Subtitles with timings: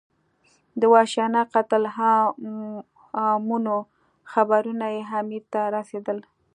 [0.79, 1.83] د وحشیانه قتل
[3.19, 3.75] عامونو
[4.31, 6.17] خبرونه یې امیر ته رسېدل.